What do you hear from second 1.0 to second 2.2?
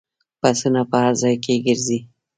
هر ځای کې ګرځي.